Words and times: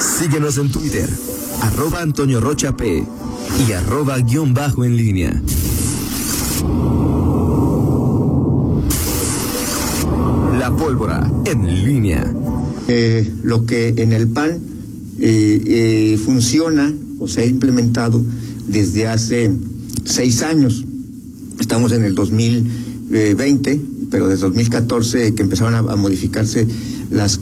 Síguenos 0.00 0.56
en 0.56 0.70
Twitter, 0.70 1.08
arroba 1.60 2.00
Antonio 2.00 2.40
Rocha 2.40 2.74
P 2.74 3.04
y 3.68 3.72
arroba 3.72 4.18
guion 4.18 4.54
bajo 4.54 4.82
en 4.84 4.96
línea. 4.96 5.42
La 10.58 10.74
pólvora 10.74 11.30
en 11.44 11.84
línea. 11.84 12.34
Eh, 12.88 13.30
lo 13.42 13.66
que 13.66 13.88
en 13.88 14.12
el 14.12 14.28
PAN 14.28 14.58
eh, 15.20 15.62
eh, 15.66 16.18
funciona 16.24 16.92
o 17.18 17.28
se 17.28 17.42
ha 17.42 17.46
implementado 17.46 18.24
desde 18.66 19.06
hace 19.06 19.50
seis 20.04 20.42
años. 20.42 20.84
Estamos 21.60 21.92
en 21.92 22.04
el 22.04 22.14
2020, 22.14 23.80
pero 24.10 24.28
desde 24.28 24.42
2014 24.46 25.34
que 25.34 25.42
empezaron 25.42 25.74
a, 25.74 25.96
modificarse 25.96 26.66
las, 27.10 27.40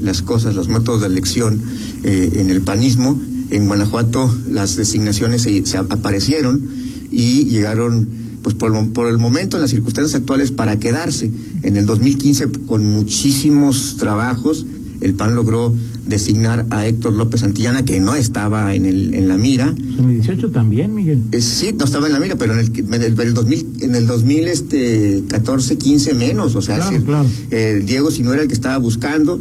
las 0.00 0.22
cosas, 0.22 0.54
los 0.54 0.68
métodos 0.68 1.00
de 1.00 1.06
elección 1.08 1.60
en 2.04 2.50
el 2.50 2.62
panismo. 2.62 3.20
En 3.50 3.66
Guanajuato 3.66 4.34
las 4.50 4.76
designaciones 4.76 5.42
se 5.42 5.76
aparecieron 5.76 6.62
y 7.10 7.44
llegaron 7.44 8.08
pues 8.42 8.54
por, 8.54 8.92
por, 8.92 9.08
el 9.08 9.18
momento, 9.18 9.56
en 9.56 9.60
las 9.60 9.70
circunstancias 9.70 10.20
actuales, 10.20 10.50
para 10.50 10.78
quedarse. 10.78 11.30
En 11.62 11.76
el 11.76 11.86
2015, 11.86 12.48
con 12.66 12.84
muchísimos 12.84 13.96
trabajos, 13.98 14.66
el 15.02 15.14
PAN 15.14 15.34
logró 15.34 15.74
designar 16.06 16.66
a 16.70 16.86
Héctor 16.86 17.12
López 17.12 17.40
Santillana, 17.40 17.84
que 17.84 18.00
no 18.00 18.14
estaba 18.14 18.74
en, 18.74 18.86
el, 18.86 19.14
en 19.14 19.28
la 19.28 19.36
mira. 19.36 19.68
En 19.68 20.10
el 20.10 20.14
18 20.20 20.50
también, 20.50 20.94
Miguel. 20.94 21.22
Eh, 21.32 21.40
sí, 21.40 21.74
no 21.76 21.84
estaba 21.84 22.06
en 22.06 22.12
la 22.12 22.20
mira, 22.20 22.36
pero 22.36 22.54
en 22.54 22.60
el, 22.60 22.72
en 22.76 23.02
el, 23.02 23.34
2000, 23.34 23.66
en 23.80 23.94
el 23.94 24.06
2014, 24.06 25.78
15 25.78 26.14
menos. 26.14 26.54
O 26.54 26.62
sea, 26.62 26.78
claro, 27.04 27.26
eh, 27.50 27.82
Diego, 27.84 28.10
si 28.10 28.22
no 28.22 28.32
era 28.32 28.42
el 28.42 28.48
que 28.48 28.54
estaba 28.54 28.78
buscando, 28.78 29.40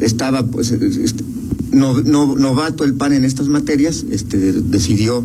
estaba, 0.00 0.46
pues, 0.46 0.70
este, 0.70 1.24
no, 1.72 2.00
no, 2.00 2.36
novato 2.36 2.84
el 2.84 2.94
PAN 2.94 3.12
en 3.12 3.24
estas 3.24 3.48
materias, 3.48 4.04
este, 4.10 4.52
decidió 4.52 5.24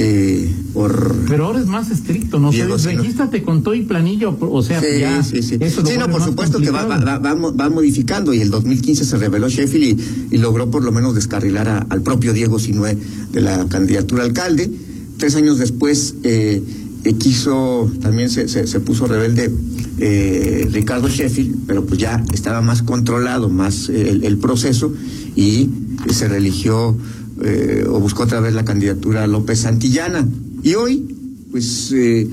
eh, 0.00 0.54
por... 0.72 1.16
Pero 1.26 1.46
ahora 1.46 1.58
es 1.58 1.66
más 1.66 1.90
estricto, 1.90 2.38
¿no? 2.38 2.52
Diego, 2.52 2.76
Regístrate 2.76 3.42
con 3.42 3.64
todo 3.64 3.74
y 3.74 3.82
planillo, 3.82 4.36
o 4.40 4.62
sea, 4.62 4.80
sí, 4.80 5.00
ya... 5.00 5.24
Sí, 5.24 5.42
sí, 5.42 5.58
sí. 5.58 5.70
sí 5.70 5.98
no, 5.98 6.08
por 6.08 6.22
supuesto 6.22 6.60
que 6.60 6.70
va, 6.70 6.84
va, 6.84 7.18
va, 7.18 7.68
modificando 7.68 8.32
y 8.32 8.40
el 8.40 8.48
2015 8.50 9.04
se 9.04 9.16
reveló 9.16 9.48
Sheffield 9.48 10.00
y, 10.30 10.36
y 10.36 10.38
logró 10.38 10.70
por 10.70 10.84
lo 10.84 10.92
menos 10.92 11.16
descarrilar 11.16 11.86
al 11.88 12.02
propio 12.02 12.32
Diego 12.32 12.60
Sinue 12.60 12.96
de 13.32 13.40
la 13.40 13.66
candidatura 13.66 14.22
a 14.22 14.26
alcalde. 14.26 14.70
Tres 15.16 15.34
años 15.34 15.58
después 15.58 16.14
eh, 16.22 16.62
eh, 17.02 17.14
quiso, 17.14 17.90
también 18.00 18.30
se, 18.30 18.46
se, 18.46 18.80
puso 18.80 19.08
rebelde 19.08 19.50
eh, 19.98 20.68
Ricardo 20.70 21.08
Sheffield, 21.08 21.66
pero 21.66 21.84
pues 21.84 21.98
ya 21.98 22.22
estaba 22.32 22.60
más 22.60 22.82
controlado, 22.82 23.48
más 23.48 23.88
el, 23.88 24.22
el 24.22 24.38
proceso 24.38 24.92
y 25.34 25.68
se 26.08 26.28
religió 26.28 26.96
eh, 27.42 27.84
o 27.88 28.00
buscó 28.00 28.24
otra 28.24 28.40
vez 28.40 28.54
la 28.54 28.64
candidatura 28.64 29.26
López 29.26 29.60
Santillana. 29.60 30.26
Y 30.62 30.74
hoy, 30.74 31.16
pues, 31.50 31.92
eh, 31.92 32.28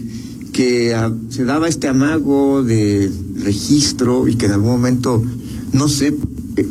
que 0.51 0.95
se 1.29 1.43
daba 1.43 1.67
este 1.67 1.87
amago 1.87 2.63
de 2.63 3.11
registro 3.43 4.27
y 4.27 4.35
que 4.35 4.45
en 4.47 4.53
algún 4.53 4.71
momento, 4.71 5.23
no 5.73 5.87
sé 5.87 6.15
eh, 6.55 6.67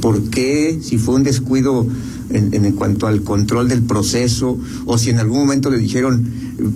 por, 0.00 0.30
qué, 0.30 0.78
si 0.82 0.98
fue 0.98 1.14
un 1.14 1.22
descuido 1.22 1.86
en, 2.30 2.52
en, 2.52 2.72
cuanto 2.72 3.06
al 3.06 3.22
control 3.22 3.68
del 3.68 3.82
proceso, 3.82 4.58
o 4.84 4.98
si 4.98 5.10
en 5.10 5.18
algún 5.18 5.38
momento 5.38 5.70
le 5.70 5.78
dijeron 5.78 6.28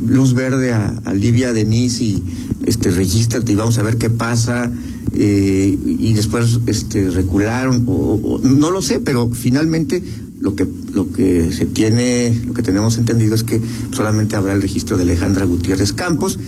luz 0.06 0.32
verde 0.32 0.72
a, 0.72 1.00
a 1.04 1.12
Livia 1.12 1.52
Denise 1.52 2.04
y 2.04 2.22
este 2.66 2.90
regístrate 2.90 3.52
y 3.52 3.54
vamos 3.54 3.78
a 3.78 3.82
ver 3.82 3.98
qué 3.98 4.10
pasa. 4.10 4.70
y 5.14 6.12
después 6.14 6.60
este 6.66 7.10
recularon 7.10 7.84
o, 7.86 8.40
no 8.42 8.70
lo 8.70 8.80
sé 8.80 8.98
pero 8.98 9.28
finalmente 9.30 10.02
lo 10.42 10.56
que 10.56 10.66
lo 10.92 11.10
que 11.12 11.52
se 11.52 11.66
tiene, 11.66 12.38
lo 12.44 12.52
que 12.52 12.62
tenemos 12.62 12.98
entendido 12.98 13.34
es 13.34 13.44
que 13.44 13.60
solamente 13.92 14.36
habrá 14.36 14.52
el 14.52 14.60
registro 14.60 14.96
de 14.96 15.04
Alejandra 15.04 15.44
Gutiérrez 15.44 15.92
Campos, 15.92 16.38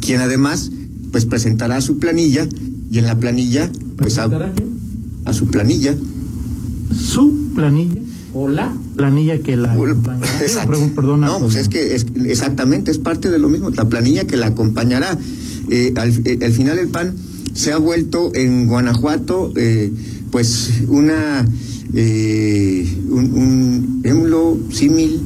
quien 0.00 0.20
además 0.20 0.70
pues 1.10 1.24
presentará 1.24 1.80
su 1.80 1.98
planilla 1.98 2.46
y 2.90 2.98
en 2.98 3.06
la 3.06 3.18
planilla 3.18 3.70
pues 3.96 4.18
a, 4.18 4.28
a 5.24 5.32
su 5.32 5.46
planilla. 5.46 5.96
Su 6.94 7.52
planilla 7.54 8.02
o 8.34 8.48
la 8.48 8.72
planilla 8.96 9.38
que 9.38 9.56
la 9.56 9.74
perdona, 10.94 11.28
no 11.28 11.40
pues 11.40 11.56
es 11.56 11.68
que 11.68 11.94
es, 11.94 12.06
exactamente 12.26 12.90
es 12.90 12.98
parte 12.98 13.30
de 13.30 13.38
lo 13.38 13.48
mismo 13.48 13.70
la 13.70 13.88
planilla 13.88 14.26
que 14.26 14.36
la 14.36 14.48
acompañará. 14.48 15.18
Eh, 15.70 15.92
al, 15.96 16.10
eh, 16.24 16.38
al, 16.42 16.52
final 16.52 16.78
el 16.78 16.88
PAN 16.88 17.14
se 17.54 17.72
ha 17.72 17.78
vuelto 17.78 18.34
en 18.34 18.66
Guanajuato 18.66 19.52
eh, 19.56 19.92
pues 20.38 20.70
una 20.86 21.44
eh, 21.94 22.86
un, 23.10 24.02
ejemplo 24.04 24.56
símil 24.70 25.20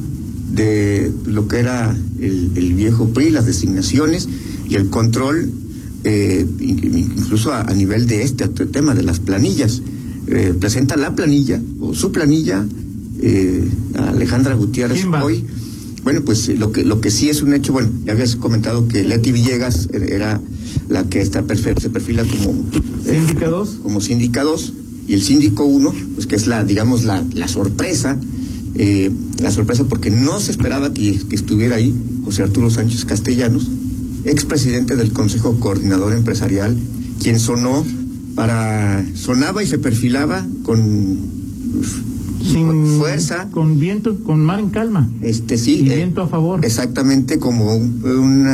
de 0.53 1.11
lo 1.27 1.47
que 1.47 1.59
era 1.59 1.95
el, 2.19 2.73
viejo 2.73 3.09
PRI, 3.09 3.29
las 3.29 3.45
designaciones 3.45 4.27
y 4.67 4.73
el 4.73 4.89
control, 4.89 5.51
eh, 6.03 6.47
incluso 6.61 7.53
a, 7.53 7.63
nivel 7.75 8.07
de 8.07 8.23
este 8.23 8.47
tema 8.47 8.95
de 8.95 9.03
las 9.03 9.19
planillas. 9.19 9.83
Eh, 10.25 10.55
presenta 10.59 10.97
la 10.97 11.13
planilla 11.13 11.61
o 11.79 11.93
su 11.93 12.11
planilla 12.11 12.65
eh, 13.21 13.69
a 13.93 14.09
Alejandra 14.09 14.55
Gutiérrez 14.55 15.05
hoy. 15.21 15.45
Bueno, 16.03 16.21
pues 16.25 16.49
lo 16.57 16.71
que 16.71 16.83
lo 16.83 17.01
que 17.01 17.11
sí 17.11 17.29
es 17.29 17.43
un 17.43 17.53
hecho, 17.53 17.71
bueno, 17.71 17.89
ya 18.03 18.13
habías 18.13 18.35
comentado 18.35 18.87
que 18.87 19.03
Leti 19.03 19.31
Villegas 19.31 19.89
era 19.93 20.41
la 20.89 21.03
que 21.03 21.21
está 21.21 21.43
se 21.47 21.89
perfila 21.91 22.23
como 22.23 22.65
síndica 23.05 23.47
2, 23.47 23.77
como 23.83 24.01
síndica 24.01 24.41
2 24.41 24.73
y 25.07 25.13
el 25.13 25.21
síndico 25.21 25.65
1, 25.65 25.93
pues 26.15 26.27
que 26.27 26.35
es 26.35 26.47
la, 26.47 26.63
digamos, 26.63 27.03
la, 27.03 27.23
la 27.33 27.47
sorpresa, 27.47 28.17
eh, 28.75 29.11
la 29.41 29.51
sorpresa 29.51 29.83
porque 29.85 30.09
no 30.09 30.39
se 30.39 30.51
esperaba 30.51 30.93
que, 30.93 31.19
estuviera 31.31 31.75
ahí 31.75 31.93
José 32.25 32.43
Arturo 32.43 32.69
Sánchez 32.69 33.05
Castellanos, 33.05 33.69
expresidente 34.25 34.95
del 34.95 35.11
Consejo 35.11 35.59
Coordinador 35.59 36.13
Empresarial, 36.13 36.77
quien 37.21 37.39
sonó 37.39 37.85
para, 38.35 39.05
sonaba 39.15 39.61
y 39.61 39.67
se 39.67 39.77
perfilaba 39.77 40.45
con 40.63 41.33
sin 42.43 42.97
fuerza. 42.99 43.49
Con 43.51 43.79
viento, 43.79 44.17
con 44.23 44.43
mar 44.43 44.59
en 44.59 44.69
calma. 44.69 45.09
Este 45.21 45.57
sí. 45.57 45.83
Y 45.85 45.91
eh, 45.91 45.95
viento 45.97 46.21
a 46.21 46.27
favor. 46.27 46.63
Exactamente 46.65 47.39
como 47.39 47.75
un, 47.75 48.45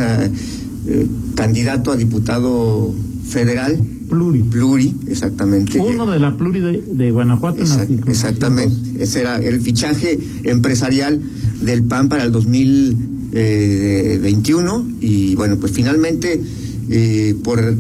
eh, 0.87 1.07
candidato 1.39 1.91
a 1.91 1.95
diputado 1.95 2.94
federal 3.27 3.79
Pluri. 4.09 4.44
Pluri, 4.44 4.94
exactamente. 5.07 5.79
Uno 5.79 6.05
de 6.05 6.19
la 6.19 6.35
Pluri 6.35 6.59
de, 6.59 7.11
Guanajuato. 7.11 7.63
exactamente. 8.07 9.01
Ese 9.03 9.22
era 9.22 9.38
el 9.38 9.61
fichaje 9.61 10.19
empresarial 10.44 11.22
del 11.61 11.83
PAN 11.83 12.09
para 12.09 12.23
el 12.23 12.33
2021. 12.33 14.88
Y 14.99 15.35
bueno, 15.35 15.55
pues 15.57 15.72
finalmente, 15.72 16.41
eh, 16.89 17.35
por 17.44 17.75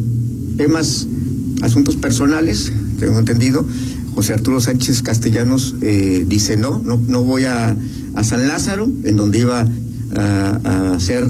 temas, 0.55 1.07
asuntos 1.61 1.97
personales, 1.97 2.71
tengo 2.99 3.19
entendido, 3.19 3.65
José 4.13 4.33
Arturo 4.33 4.61
Sánchez 4.61 5.01
Castellanos 5.01 5.75
eh, 5.81 6.23
dice 6.27 6.57
no, 6.57 6.79
no, 6.79 7.01
no 7.07 7.23
voy 7.23 7.45
a, 7.45 7.75
a 8.13 8.23
San 8.23 8.47
Lázaro, 8.47 8.87
en 9.03 9.17
donde 9.17 9.39
iba 9.39 9.67
a, 10.15 10.59
a 10.63 10.93
hacer 10.93 11.27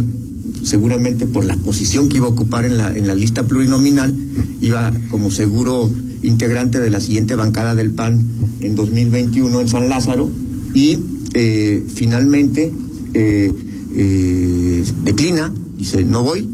seguramente 0.63 1.25
por 1.25 1.45
la 1.45 1.55
posición 1.57 2.09
que 2.09 2.17
iba 2.17 2.27
a 2.27 2.29
ocupar 2.29 2.65
en 2.65 2.77
la, 2.77 2.95
en 2.95 3.07
la 3.07 3.15
lista 3.15 3.43
plurinominal, 3.43 4.13
iba 4.61 4.91
como 5.09 5.31
seguro 5.31 5.89
integrante 6.21 6.79
de 6.79 6.89
la 6.89 6.99
siguiente 6.99 7.35
bancada 7.35 7.75
del 7.75 7.91
PAN 7.91 8.25
en 8.59 8.75
2021 8.75 9.61
en 9.61 9.67
San 9.67 9.89
Lázaro 9.89 10.29
y 10.73 10.99
eh, 11.33 11.83
finalmente 11.93 12.71
eh, 13.13 13.53
eh, 13.95 14.83
declina, 15.03 15.53
dice 15.77 16.03
no 16.03 16.23
voy, 16.23 16.47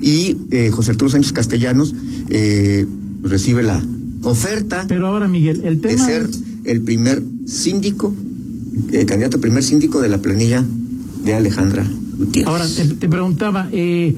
y 0.00 0.36
José 0.72 0.90
Arturo 0.90 1.10
Sánchez 1.12 1.32
Castellanos 1.32 1.94
recibe 3.22 3.62
la 3.62 3.80
oferta 4.22 4.84
Pero 4.88 5.06
ahora, 5.06 5.28
Miguel, 5.28 5.62
el 5.64 5.80
tema 5.80 6.06
de 6.06 6.12
ser 6.12 6.28
el 6.64 6.80
primer 6.80 7.22
síndico, 7.46 8.12
candidato 9.06 9.36
a 9.36 9.40
primer 9.40 9.62
síndico 9.62 10.00
de 10.00 10.08
la 10.08 10.18
planilla 10.18 10.64
de 11.24 11.34
Alejandra 11.34 11.86
Ahora, 12.46 12.66
te, 12.66 13.08
preguntaba, 13.08 13.68
eh, 13.72 14.14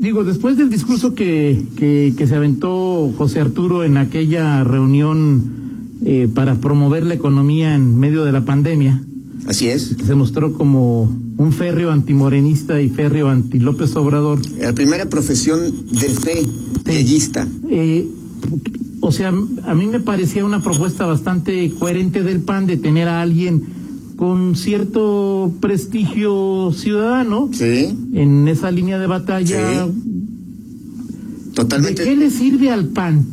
digo, 0.00 0.24
después 0.24 0.56
del 0.56 0.70
discurso 0.70 1.14
que, 1.14 1.62
que, 1.76 2.26
se 2.26 2.34
aventó 2.34 3.12
José 3.16 3.40
Arturo 3.40 3.84
en 3.84 3.96
aquella 3.96 4.64
reunión 4.64 5.42
eh, 6.04 6.28
para 6.34 6.56
promover 6.56 7.04
la 7.04 7.14
economía 7.14 7.74
en 7.74 7.98
medio 7.98 8.24
de 8.24 8.32
la 8.32 8.44
pandemia. 8.44 9.02
Así 9.46 9.68
es. 9.68 9.94
Que 9.94 10.04
se 10.04 10.14
mostró 10.14 10.54
como 10.54 11.04
un 11.36 11.52
férreo 11.52 11.90
antimorenista 11.90 12.80
y 12.80 12.88
férreo 12.88 13.28
anti 13.28 13.58
López 13.58 13.94
Obrador. 13.96 14.40
La 14.58 14.72
primera 14.72 15.06
profesión 15.06 15.72
de 15.90 16.08
fe, 16.08 16.42
bellista. 16.84 17.46
Eh, 17.68 18.08
o 19.00 19.12
sea, 19.12 19.28
a 19.28 19.74
mí 19.74 19.86
me 19.86 20.00
parecía 20.00 20.44
una 20.44 20.62
propuesta 20.62 21.04
bastante 21.04 21.70
coherente 21.78 22.22
del 22.22 22.40
PAN 22.40 22.66
de 22.66 22.78
tener 22.78 23.06
a 23.06 23.20
alguien 23.20 23.83
con 24.16 24.56
cierto 24.56 25.52
prestigio 25.60 26.72
ciudadano 26.72 27.50
sí. 27.52 27.96
en 28.14 28.48
esa 28.48 28.70
línea 28.70 28.98
de 28.98 29.06
batalla. 29.06 29.88
Totalmente. 31.54 32.02
¿De 32.02 32.08
qué 32.08 32.16
le 32.16 32.30
sirve 32.30 32.70
al 32.70 32.86
PAN 32.88 33.26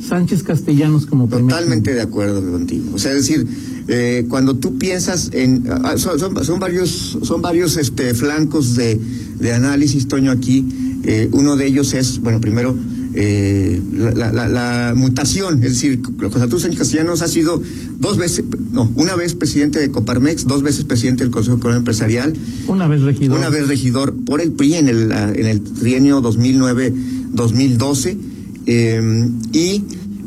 Sánchez 0.00 0.42
Castellanos 0.42 1.06
como 1.06 1.28
primer 1.28 1.48
Totalmente 1.48 1.94
de 1.94 2.02
acuerdo 2.02 2.40
contigo. 2.50 2.90
O 2.94 2.98
sea, 2.98 3.12
es 3.12 3.26
decir, 3.26 3.46
eh, 3.88 4.26
cuando 4.28 4.56
tú 4.56 4.78
piensas 4.78 5.30
en 5.32 5.64
ah, 5.70 5.96
son, 5.96 6.18
son, 6.18 6.44
son 6.44 6.60
varios 6.60 7.18
son 7.22 7.42
varios 7.42 7.76
este 7.76 8.14
flancos 8.14 8.76
de, 8.76 8.98
de 9.38 9.52
análisis 9.52 10.08
Toño 10.08 10.30
aquí 10.30 10.66
eh, 11.04 11.28
uno 11.32 11.56
de 11.56 11.66
ellos 11.66 11.92
es 11.92 12.18
bueno 12.20 12.40
primero 12.40 12.74
eh, 13.14 13.80
la, 13.92 14.32
la, 14.32 14.48
la, 14.48 14.94
mutación 14.96 15.62
es 15.62 15.72
decir 15.74 16.00
José 16.02 16.42
Arturo 16.42 16.58
Sánchez 16.58 16.78
Castellanos 16.78 17.22
ha 17.22 17.28
sido 17.28 17.62
dos 17.98 18.16
veces 18.18 18.44
no 18.72 18.90
una 18.96 19.14
vez 19.14 19.34
presidente 19.34 19.78
de 19.78 19.90
Coparmex 19.90 20.46
dos 20.46 20.62
veces 20.62 20.84
presidente 20.84 21.22
del 21.22 21.30
Consejo 21.32 21.58
Económico 21.58 21.78
Empresarial 21.78 22.34
una 22.66 22.88
vez 22.88 23.02
regidor 23.02 23.38
una 23.38 23.50
vez 23.50 23.68
regidor 23.68 24.14
por 24.14 24.40
el 24.40 24.52
PRI 24.52 24.74
en 24.74 24.88
el 24.88 25.12
en 25.12 25.46
el 25.46 25.60
trienio 25.62 26.20
2009 26.20 26.92
2012 27.32 28.18
eh, 28.66 29.28
y 29.52 29.84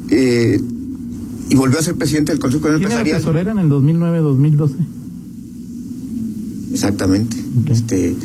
eh, 0.10 0.62
y 1.50 1.56
volvió 1.56 1.80
a 1.80 1.82
ser 1.82 1.96
presidente 1.96 2.32
del 2.32 2.40
Consejo 2.40 2.68
Económico 2.68 2.90
¿Quién 2.90 3.00
era 3.00 3.18
Empresarial. 3.18 3.22
tesorera 3.22 3.52
en 3.52 3.60
el 3.60 3.70
2009-2012? 3.70 4.72
Exactamente. 6.74 7.38
Este, 7.70 8.16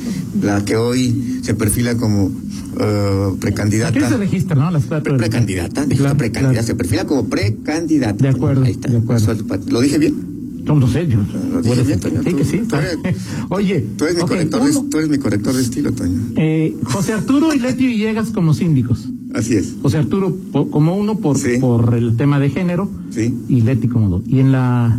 la 0.43 0.65
que 0.65 0.77
hoy 0.77 1.41
se 1.43 1.55
perfila 1.55 1.97
como 1.97 2.31
uh, 2.77 3.37
precandidata. 3.39 3.99
Aquí 3.99 4.07
se 4.09 4.17
registra, 4.17 4.57
¿no? 4.57 4.71
La 4.71 4.79
estatua 4.79 5.01
Pre- 5.03 5.13
del- 5.13 5.21
precandidata, 5.21 5.87
Claro, 5.87 6.17
precandidata, 6.17 6.63
se 6.67 6.75
perfila 6.75 7.05
como 7.07 7.27
precandidata. 7.27 8.23
De 8.23 8.29
acuerdo, 8.29 8.65
Ahí 8.65 8.73
está. 8.73 8.89
de 8.91 8.99
acuerdo. 8.99 9.35
¿Lo 9.71 9.81
dije 9.81 9.99
bien? 9.99 10.33
No 10.65 10.77
lo 10.77 10.87
sé, 10.87 11.09
yo. 11.09 11.19
Lo 11.53 11.61
dije 11.61 11.75
Puede 11.75 11.83
bien. 11.83 12.01
Toño, 12.01 12.23
Sí, 12.23 12.31
tú- 12.31 12.37
que 12.37 12.45
sí. 12.45 12.61
tú 12.69 12.77
eres- 12.77 12.99
Oye, 13.49 13.85
Tú 13.97 14.05
eres, 14.05 14.17
mi 14.17 14.23
ok, 14.23 14.29
corrector 14.29 14.65
de, 14.65 14.73
tú 14.91 14.99
eres 14.99 15.11
mi 15.11 15.19
corrector 15.19 15.55
de 15.55 15.63
estilo, 15.63 15.93
Toño. 15.93 16.21
eh, 16.37 16.77
José 16.85 17.13
Arturo 17.15 17.53
y 17.53 17.59
Leti 17.59 17.87
Villegas 17.87 18.31
como 18.31 18.55
síndicos. 18.55 19.09
Así 19.35 19.55
es. 19.55 19.75
José 19.83 19.99
Arturo 19.99 20.37
po- 20.53 20.71
como 20.71 20.97
uno 20.97 21.19
por, 21.19 21.37
Sí. 21.39 21.57
por 21.61 21.95
el 21.95 22.17
tema 22.17 22.39
de 22.39 22.51
género 22.51 22.89
Sí. 23.11 23.35
y 23.49 23.63
Leti 23.63 23.89
como 23.89 24.09
dos. 24.09 24.23
Y 24.27 24.39
en 24.39 24.53
la, 24.53 24.99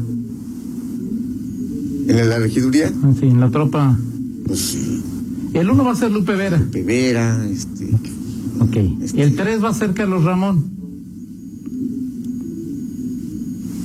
En 2.07 2.29
la 2.29 2.37
regiduría, 2.39 2.91
ah, 3.03 3.13
sí, 3.17 3.27
en 3.27 3.39
la 3.39 3.49
tropa, 3.49 3.97
pues, 4.45 4.77
el 5.53 5.69
uno 5.69 5.83
va 5.85 5.91
a 5.91 5.95
ser 5.95 6.11
Lupe 6.11 6.33
Vera. 6.35 6.61
Pevera, 6.71 7.45
este. 7.50 7.85
Ok. 8.59 8.75
Este- 9.03 9.21
El 9.23 9.35
tres 9.35 9.63
va 9.63 9.69
a 9.69 9.73
ser 9.73 9.94
Carlos 9.94 10.23
Ramón. 10.23 10.71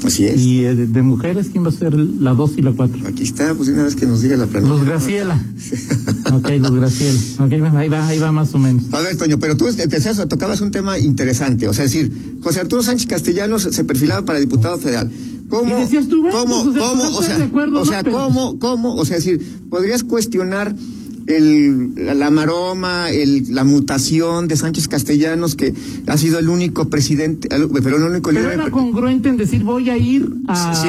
Así 0.04 0.24
es. 0.26 0.40
Y 0.40 0.64
eh, 0.64 0.74
de, 0.74 0.86
de 0.86 1.02
mujeres, 1.02 1.48
¿quién 1.50 1.64
va 1.64 1.68
a 1.68 1.72
ser 1.72 1.92
la 1.94 2.32
dos 2.32 2.52
y 2.56 2.62
la 2.62 2.72
cuatro? 2.72 2.98
Aquí 3.06 3.24
está, 3.24 3.52
pues 3.54 3.68
una 3.68 3.82
vez 3.82 3.96
que 3.96 4.06
nos 4.06 4.22
diga 4.22 4.36
la 4.36 4.46
plana. 4.46 4.68
Los 4.68 4.84
Graciela. 4.84 5.42
Ok, 6.32 6.50
los 6.60 6.72
Graciela. 6.72 7.18
Ok, 7.40 7.50
bueno, 7.58 7.78
ahí 7.78 7.88
va, 7.88 8.06
ahí 8.06 8.18
va 8.18 8.30
más 8.32 8.54
o 8.54 8.58
menos. 8.58 8.84
A 8.92 9.00
ver, 9.00 9.16
Toño, 9.16 9.38
pero 9.38 9.56
tú 9.56 9.66
empezás, 9.66 10.26
tocabas 10.28 10.60
un 10.60 10.70
tema 10.70 10.98
interesante. 10.98 11.66
O 11.68 11.72
sea, 11.72 11.84
es 11.86 11.92
decir, 11.92 12.12
José 12.42 12.60
Arturo 12.60 12.82
Sánchez 12.82 13.06
Castellanos 13.06 13.62
se 13.62 13.84
perfilaba 13.84 14.24
para 14.24 14.38
diputado 14.38 14.78
federal. 14.78 15.10
¿Cómo? 15.48 15.76
Y 15.76 15.80
decías 15.80 16.06
tú, 16.08 16.20
bueno, 16.22 16.38
¿Cómo? 16.38 16.64
pues, 16.64 16.76
o 16.76 17.22
sea, 17.22 17.36
¿Cómo? 17.38 17.50
pues, 17.52 17.68
O 17.74 17.84
sea, 17.86 18.04
¿cómo? 18.04 18.58
¿Cómo? 18.58 18.94
O 18.96 19.04
sea, 19.04 19.16
es 19.16 19.24
decir, 19.24 19.44
podrías 19.70 20.04
cuestionar 20.04 20.74
el, 21.28 21.94
la, 22.18 22.30
maroma, 22.30 23.10
el, 23.10 23.54
la 23.54 23.64
mutación 23.64 24.48
de 24.48 24.56
Sánchez 24.56 24.88
Castellanos, 24.88 25.54
que 25.54 25.74
ha 26.06 26.16
sido 26.16 26.38
el 26.38 26.48
único 26.48 26.88
presidente, 26.88 27.48
pero 27.82 27.96
el 27.98 28.02
único 28.04 28.30
Pero 28.30 28.40
líder. 28.42 28.54
era 28.60 28.70
congruente 28.70 29.28
en 29.28 29.36
decir 29.36 29.62
voy 29.62 29.90
a 29.90 29.96
ir 29.96 30.28
a... 30.48 30.74
Sí, 30.74 30.88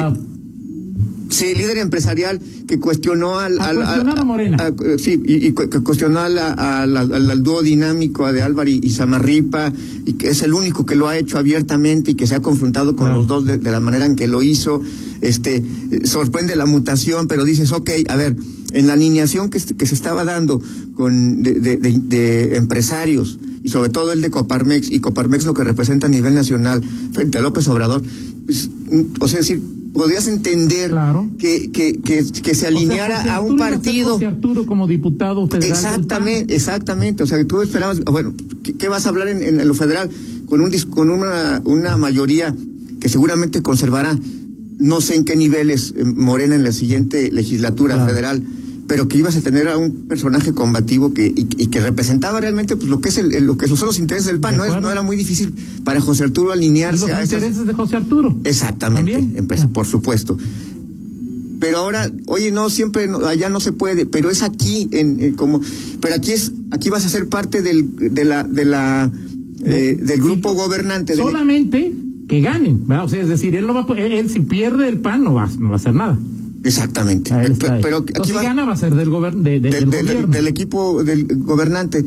líder 1.30 1.78
empresarial 1.78 2.40
que 2.66 2.78
cuestionó 2.78 3.38
al... 3.38 3.60
Al- 3.60 3.82
a 3.82 4.24
Morena. 4.24 4.56
a- 4.58 4.98
sí, 4.98 5.20
y, 5.24 5.46
y 5.46 5.52
cu- 5.52 5.68
que 5.68 5.80
cuestionó 5.80 6.20
al, 6.20 6.38
al 6.38 7.42
dúo 7.42 7.62
dinámico 7.62 8.30
de 8.32 8.42
Álvaro 8.42 8.68
y, 8.68 8.80
y 8.82 8.90
Samarripa, 8.90 9.72
y 10.06 10.14
que 10.14 10.28
es 10.30 10.42
el 10.42 10.52
único 10.54 10.84
que 10.86 10.94
lo 10.96 11.08
ha 11.08 11.16
hecho 11.18 11.38
abiertamente 11.38 12.12
y 12.12 12.14
que 12.14 12.26
se 12.26 12.34
ha 12.34 12.40
confrontado 12.42 12.96
con 12.96 13.06
Claro. 13.06 13.18
los 13.20 13.26
dos 13.26 13.44
de, 13.46 13.58
de 13.58 13.70
la 13.70 13.80
manera 13.80 14.06
en 14.06 14.16
que 14.16 14.28
lo 14.28 14.42
hizo. 14.42 14.82
Este, 15.20 15.56
eh, 15.90 16.06
sorprende 16.06 16.56
la 16.56 16.66
mutación, 16.66 17.28
pero 17.28 17.44
dices, 17.44 17.72
ok, 17.72 17.90
a 18.08 18.16
ver, 18.16 18.36
en 18.72 18.86
la 18.86 18.94
alineación 18.94 19.50
que, 19.50 19.58
se 19.60 19.74
estaba 19.94 20.24
dando 20.24 20.60
con 20.94 21.42
de, 21.42 21.54
de- 21.60 21.76
de- 21.76 21.98
de 21.98 22.56
empresarios, 22.56 23.38
y 23.62 23.68
sobre 23.68 23.90
todo 23.90 24.12
el 24.12 24.22
de 24.22 24.30
Coparmex, 24.30 24.90
y 24.90 25.00
Coparmex 25.00 25.44
lo 25.44 25.52
que 25.54 25.64
representa 25.64 26.06
a 26.06 26.10
nivel 26.10 26.34
nacional 26.34 26.82
frente 27.12 27.36
a 27.38 27.42
López 27.42 27.68
Obrador, 27.68 28.02
pues, 28.46 28.70
mm, 28.90 29.00
o 29.20 29.28
sea, 29.28 29.40
decir, 29.40 29.60
podrías 29.92 30.26
entender 30.28 30.90
Claro. 30.90 31.28
que, 31.38 31.70
que, 31.70 32.00
que, 32.00 32.24
que 32.24 32.54
se 32.54 32.66
alineara 32.66 33.20
O 33.20 33.22
sea, 33.22 33.36
José 33.36 33.36
a 33.36 33.40
un 33.40 33.56
partido. 33.58 34.12
José 34.14 34.26
Arturo 34.26 34.66
como 34.66 34.86
diputado 34.86 35.46
federal. 35.48 35.70
Exactamente, 35.70 36.54
exactamente. 36.54 37.22
O 37.22 37.26
sea, 37.26 37.38
que 37.38 37.44
tú 37.44 37.60
esperabas, 37.62 38.00
bueno, 38.04 38.34
¿qué, 38.62 38.74
qué 38.74 38.88
vas 38.88 39.06
a 39.06 39.08
hablar 39.10 39.28
en, 39.28 39.42
en 39.42 39.66
lo 39.66 39.74
federal? 39.74 40.08
Con, 40.46 40.60
un, 40.60 40.70
con 40.90 41.10
una, 41.10 41.60
una 41.64 41.96
mayoría 41.96 42.54
que 43.00 43.08
seguramente 43.08 43.62
conservará, 43.62 44.18
no 44.78 45.00
sé 45.00 45.14
en 45.16 45.24
qué 45.24 45.36
niveles, 45.36 45.94
eh, 45.96 46.04
Morena 46.04 46.54
en 46.54 46.64
la 46.64 46.72
siguiente 46.72 47.30
legislatura 47.30 47.94
Claro. 47.94 48.10
federal, 48.10 48.42
pero 48.90 49.06
que 49.06 49.18
ibas 49.18 49.36
a 49.36 49.40
tener 49.40 49.68
a 49.68 49.78
un 49.78 50.08
personaje 50.08 50.52
combativo 50.52 51.14
que, 51.14 51.28
y, 51.28 51.46
y 51.56 51.66
que 51.68 51.78
representaba 51.80 52.40
realmente 52.40 52.74
pues, 52.74 52.88
lo 52.88 53.00
que 53.00 53.10
es 53.10 53.18
el, 53.18 53.32
el- 53.32 53.44
lo 53.46 53.56
que 53.56 53.68
son 53.68 53.86
los 53.86 54.00
intereses 54.00 54.26
del 54.26 54.40
PAN. 54.40 54.56
No, 54.56 54.64
es- 54.64 54.82
no 54.82 54.90
era 54.90 55.02
muy 55.02 55.14
difícil 55.14 55.54
para 55.84 56.00
José 56.00 56.24
Arturo 56.24 56.48
Los 56.48 56.56
alinearse 56.56 57.04
a 57.12 57.22
esas- 57.22 57.34
intereses 57.34 57.66
de 57.68 57.72
José 57.72 57.94
Arturo. 57.96 58.36
Exactamente, 58.42 59.12
¿También? 59.12 59.36
empe- 59.46 59.68
por 59.72 59.86
supuesto. 59.86 60.36
Pero 61.60 61.78
ahora, 61.78 62.10
oye, 62.26 62.50
no, 62.50 62.68
siempre 62.68 63.06
no- 63.06 63.18
allá 63.26 63.48
no 63.48 63.60
se 63.60 63.70
puede, 63.70 64.06
pero 64.06 64.28
es 64.28 64.42
aquí, 64.42 64.88
en, 64.90 65.20
en 65.22 65.34
como, 65.34 65.60
pero 66.00 66.16
aquí 66.16 66.32
es, 66.32 66.50
aquí 66.72 66.90
vas 66.90 67.06
a 67.06 67.08
ser 67.10 67.28
parte 67.28 67.62
del, 67.62 67.94
de 68.12 68.24
la, 68.24 68.42
de 68.42 68.64
la, 68.64 69.08
eh, 69.64 69.96
del 70.02 70.20
grupo 70.20 70.52
gobernante. 70.54 71.14
del- 71.14 71.24
Solamente 71.24 71.92
que 72.28 72.40
ganen, 72.40 72.88
¿verdad? 72.88 73.04
O 73.04 73.08
sea, 73.08 73.22
es 73.22 73.28
decir, 73.28 73.54
él 73.54 73.68
no 73.68 73.74
va 73.74 73.86
a, 73.88 73.98
él, 74.00 74.12
él 74.14 74.30
si 74.30 74.40
pierde 74.40 74.88
el 74.88 74.98
PAN 74.98 75.22
no 75.22 75.34
va, 75.34 75.48
no 75.60 75.68
va 75.68 75.74
a 75.74 75.76
hacer 75.76 75.94
nada. 75.94 76.18
Exactamente. 76.64 77.32
Pero 77.82 77.98
aquí 77.98 78.32
va, 78.32 78.42
gana 78.42 78.64
va 78.64 78.72
a 78.72 78.76
ser 78.76 78.94
del, 78.94 79.08
gober- 79.10 79.34
de- 79.34 79.60
de- 79.60 79.70
del, 79.70 79.70
del 79.70 79.90
del- 79.90 80.06
gobierno. 80.06 80.32
del 80.32 80.46
equipo 80.48 81.02
del 81.04 81.26
gobernante. 81.38 82.04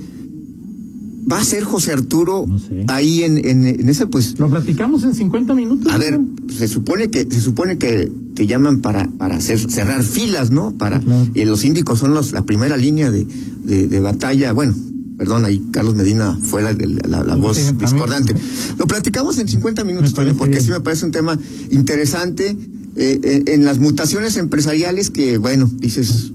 ¿Va 1.31 1.39
a 1.39 1.43
ser 1.45 1.63
José 1.63 1.93
Arturo 1.93 2.43
No 2.45 2.59
sé. 2.59 2.83
ahí 2.89 3.23
en, 3.23 3.37
en, 3.37 3.65
en 3.65 3.87
ese, 3.87 4.07
pues, 4.07 4.37
Lo 4.39 4.49
platicamos 4.49 5.03
en 5.05 5.15
50 5.15 5.53
minutos. 5.55 5.91
A 5.93 5.97
ver, 5.97 6.19
se 6.53 6.67
supone 6.67 7.09
que 7.09 7.23
se 7.29 7.39
supone 7.39 7.77
que 7.77 8.11
te 8.35 8.45
llaman 8.45 8.81
para 8.81 9.07
para 9.09 9.37
hacer 9.37 9.57
cerrar 9.71 10.03
filas, 10.03 10.51
¿no? 10.51 10.73
Para 10.77 10.99
Claro. 10.99 11.27
y 11.33 11.45
los 11.45 11.61
síndicos 11.61 11.99
son 11.99 12.13
los 12.13 12.33
la 12.33 12.41
primera 12.43 12.75
línea 12.75 13.09
de, 13.09 13.25
de, 13.63 13.99
batalla. 14.01 14.51
Bueno, 14.51 14.75
perdón, 15.17 15.45
ahí 15.45 15.63
Carlos 15.71 15.95
Medina 15.95 16.37
fue 16.43 16.61
la, 16.61 16.73
la, 16.73 17.23
la 17.23 17.35
voz 17.37 17.55
Sí, 17.55 17.63
también. 17.67 17.89
discordante. 17.89 18.35
Lo 18.77 18.85
platicamos 18.85 19.37
en 19.39 19.47
50 19.47 19.85
minutos, 19.85 20.13
Toño, 20.13 20.35
porque 20.35 20.55
bien. 20.55 20.63
sí 20.63 20.71
me 20.71 20.81
parece 20.81 21.05
un 21.05 21.13
tema 21.13 21.39
interesante 21.71 22.57
eh, 22.95 23.19
eh, 23.23 23.43
en 23.47 23.65
las 23.65 23.79
mutaciones 23.79 24.37
empresariales 24.37 25.09
que, 25.09 25.37
bueno, 25.37 25.69
dices, 25.79 26.31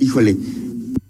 híjole, 0.00 0.36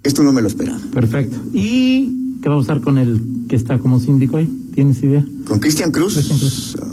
esto 0.02 0.22
no 0.22 0.32
me 0.32 0.42
lo 0.42 0.48
esperaba. 0.48 0.78
Perfecto. 0.92 1.36
¿Y 1.52 2.38
qué 2.42 2.48
va 2.48 2.54
a 2.54 2.58
usar 2.58 2.80
con 2.80 2.98
el 2.98 3.20
que 3.48 3.56
está 3.56 3.78
como 3.78 4.00
síndico 4.00 4.36
ahí? 4.36 4.48
¿Tienes 4.74 5.02
idea? 5.02 5.24
Con 5.46 5.58
Cristian 5.60 5.90
Cruz, 5.90 6.14
Cristian 6.14 6.38
Cruz. 6.38 6.76
ah, 6.80 6.86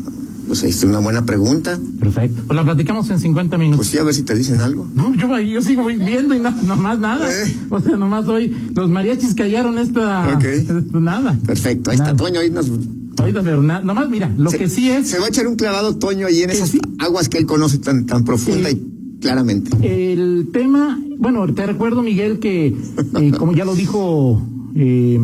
pues 0.48 0.64
ahí 0.64 0.70
está 0.70 0.86
una 0.88 1.00
buena 1.00 1.26
pregunta. 1.26 1.80
Perfecto. 2.00 2.44
Pues 2.46 2.56
la 2.56 2.64
platicamos 2.64 3.10
en 3.10 3.20
50 3.20 3.58
minutos. 3.58 3.78
Pues 3.78 3.88
sí, 3.90 3.98
a 3.98 4.04
ver 4.04 4.14
si 4.14 4.24
te 4.24 4.36
dicen 4.36 4.60
algo. 4.62 4.88
No, 4.96 5.14
yo, 5.16 5.40
yo 5.40 5.62
sigo 5.62 5.86
viendo 5.86 6.36
y 6.36 6.40
no, 6.40 6.52
nomás 6.52 7.00
nada. 7.00 7.28
Eh. 7.32 7.56
O 7.70 7.80
sea, 7.80 7.96
nomás 7.98 8.28
hoy 8.28 8.54
los 8.76 8.90
mariachis 8.90 9.34
callaron 9.34 9.78
esta. 9.78 10.36
Ok. 10.36 10.44
esto, 10.44 10.74
nada. 11.00 11.38
Perfecto, 11.46 11.92
ahí 11.92 11.98
Nada. 11.98 12.12
está 12.12 12.24
Toño, 12.24 12.40
ahí 12.42 12.50
nos 12.50 12.70
Pero 13.44 13.62
na- 13.64 13.82
nomás 13.82 14.10
mira, 14.10 14.32
lo 14.38 14.50
se, 14.52 14.58
que 14.58 14.70
sí 14.70 14.90
es 14.90 15.08
Se 15.10 15.20
va 15.20 15.26
a 15.26 15.30
echar 15.30 15.48
un 15.48 15.56
clavado 15.56 15.96
Toño 15.98 16.28
ahí 16.28 16.42
en 16.42 16.50
esas 16.50 16.70
sí. 16.70 16.80
aguas 17.00 17.30
que 17.30 17.38
él 17.38 17.46
conoce 17.46 17.78
tan, 17.80 18.06
tan 18.06 18.24
profunda 18.26 18.70
y 18.72 18.82
claramente. 19.22 19.72
el 19.82 20.50
tema. 20.52 21.00
Bueno, 21.18 21.46
te 21.54 21.66
recuerdo, 21.66 22.02
Miguel, 22.02 22.40
que 22.40 22.68
eh, 22.68 23.32
como 23.38 23.54
ya 23.54 23.66
lo 23.66 23.76
dijo 23.76 24.42
eh, 24.76 25.20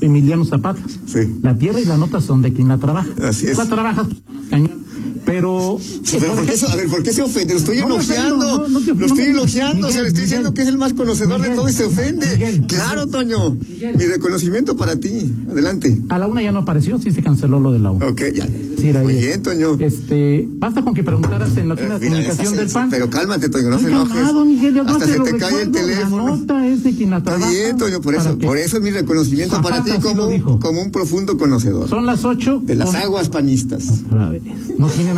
Emiliano 0.00 0.44
Zapata, 0.44 0.80
Sí. 1.06 1.20
la 1.42 1.56
tierra 1.56 1.80
y 1.80 1.84
la 1.84 1.96
nota 1.96 2.20
son 2.20 2.42
de 2.42 2.52
quien 2.52 2.68
la 2.68 2.78
trabaja. 2.78 3.08
Así 3.22 3.46
es. 3.46 3.56
La 3.58 3.66
trabajas, 3.66 4.06
cañón. 4.50 4.84
Pero. 5.24 5.78
Pero 6.20 6.34
¿por 6.34 6.46
qué 6.46 6.56
se- 6.56 6.66
a 6.70 6.76
ver, 6.76 6.88
¿por 6.88 7.02
qué 7.02 7.12
se 7.12 7.22
ofende? 7.22 7.54
Lo 7.54 7.58
estoy 7.60 7.78
No, 7.78 7.86
elogiando. 7.86 8.36
no, 8.36 8.58
no, 8.58 8.68
no 8.68 8.80
te- 8.80 8.94
lo 8.94 9.06
estoy 9.06 9.24
elogiando. 9.24 9.88
o 9.88 9.90
sea, 9.90 10.02
le 10.02 10.08
estoy 10.08 10.22
diciendo 10.24 10.50
Miguel. 10.50 10.54
que 10.54 10.62
es 10.62 10.68
el 10.68 10.78
más 10.78 10.92
conocedor 10.92 11.40
de 11.40 11.50
todo 11.50 11.68
y 11.68 11.72
se 11.72 11.84
ofende. 11.84 12.64
Claro. 12.68 13.06
Toño. 13.06 13.50
Miguel. 13.54 13.96
Mi 13.96 14.04
reconocimiento 14.06 14.76
para 14.76 14.96
ti. 14.96 15.32
Adelante. 15.50 15.98
A 16.08 16.18
la 16.18 16.26
una 16.26 16.42
ya 16.42 16.52
no 16.52 16.60
apareció, 16.60 16.98
sí 16.98 17.10
se 17.12 17.22
canceló 17.22 17.60
lo 17.60 17.72
de 17.72 17.78
la 17.78 17.90
una. 17.90 18.06
Ok, 18.06 18.22
ya. 18.34 18.46
Sí, 18.46 18.92
Muy 19.02 19.14
bien, 19.14 19.42
Toño. 19.42 19.76
Este, 19.78 20.46
basta 20.58 20.82
con 20.82 20.92
que 20.94 21.02
preguntaras 21.02 21.56
en 21.56 21.68
la 21.70 21.76
tienda 21.76 21.98
de 21.98 22.06
comunicación 22.08 22.46
esa- 22.54 22.56
del 22.56 22.70
PAN. 22.70 22.90
Pero 22.90 23.08
cálmate, 23.08 23.48
Toño, 23.48 23.70
no 23.70 23.76
Estoy 23.76 23.90
se 23.92 23.96
enojes. 23.96 24.14
calmado, 24.14 24.44
Miguel, 24.44 24.74
ya 24.74 24.82
no 24.82 24.90
Hasta 24.92 25.06
se 25.06 25.20
te 25.20 25.36
cae 25.38 25.62
el 25.62 25.70
teléfono. 25.70 26.16
La 26.28 26.36
nota 26.36 26.66
es 26.66 26.84
de 26.84 26.94
quien 26.94 27.10
la 27.10 27.18
Está 27.18 27.36
bien, 27.36 27.78
Toño, 27.78 28.00
por 28.02 28.14
¿Para 28.14 28.28
eso, 28.30 28.38
por 28.38 28.58
eso 28.58 28.76
es 28.76 28.82
mi 28.82 28.90
reconocimiento 28.90 29.62
para 29.62 29.82
ti 29.84 29.92
como, 30.02 30.82
un 30.82 30.90
profundo 30.90 31.38
conocedor 31.38 31.88
Son 31.88 32.04
las 32.04 32.24
ocho. 32.24 32.60
de 32.64 32.74
las 32.74 32.94
aguas 32.94 33.28
panistas. 33.30 33.84
Otra 34.06 34.28
vez. 34.28 34.42
No 34.78 34.88
tiene 34.88 35.13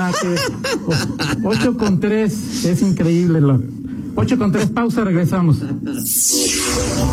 O- 0.86 1.48
Ocho 1.50 1.76
con 1.76 2.00
tres. 2.00 2.64
Es 2.64 2.82
increíble. 2.82 3.40
Lo... 3.40 3.60
Ocho 4.14 4.38
con 4.38 4.52
tres. 4.52 4.66
Pausa. 4.70 5.04
Regresamos. 5.04 5.58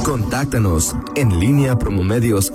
Contáctanos 0.04 0.96
en 1.16 1.40
línea 1.40 1.78
promomedios 1.80 2.52